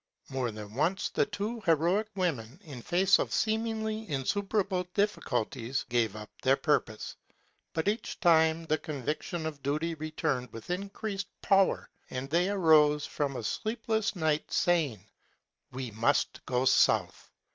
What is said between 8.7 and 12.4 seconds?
conviction of duty returned with increased power and